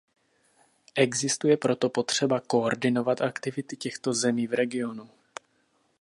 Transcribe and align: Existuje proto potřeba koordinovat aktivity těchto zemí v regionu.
Existuje 0.95 1.57
proto 1.57 1.89
potřeba 1.89 2.39
koordinovat 2.39 3.21
aktivity 3.21 3.77
těchto 3.77 4.13
zemí 4.13 4.47
v 4.47 4.53
regionu. 4.53 5.09